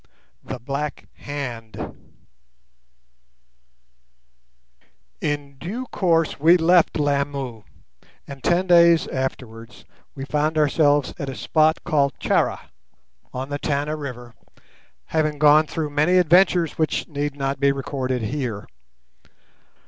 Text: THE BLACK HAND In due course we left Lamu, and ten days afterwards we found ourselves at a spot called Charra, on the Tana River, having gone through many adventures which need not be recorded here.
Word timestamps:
THE 0.43 0.57
BLACK 0.57 1.09
HAND 1.13 1.95
In 5.21 5.59
due 5.59 5.85
course 5.91 6.39
we 6.39 6.57
left 6.57 6.97
Lamu, 6.97 7.61
and 8.25 8.43
ten 8.43 8.65
days 8.65 9.05
afterwards 9.09 9.85
we 10.15 10.25
found 10.25 10.57
ourselves 10.57 11.13
at 11.19 11.29
a 11.29 11.35
spot 11.35 11.83
called 11.83 12.17
Charra, 12.19 12.71
on 13.31 13.49
the 13.49 13.59
Tana 13.59 13.95
River, 13.95 14.33
having 15.05 15.37
gone 15.37 15.67
through 15.67 15.91
many 15.91 16.17
adventures 16.17 16.79
which 16.79 17.07
need 17.07 17.35
not 17.35 17.59
be 17.59 17.71
recorded 17.71 18.23
here. 18.23 18.65